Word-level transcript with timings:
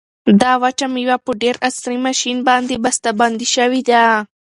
دا 0.41 0.51
وچه 0.63 0.85
مېوه 0.93 1.17
په 1.25 1.31
ډېر 1.41 1.55
عصري 1.67 1.97
ماشین 2.07 2.37
باندې 2.49 2.81
بسته 2.83 3.09
شوې 3.53 3.81
ده. 3.89 4.03